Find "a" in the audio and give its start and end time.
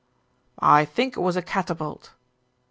1.35-1.43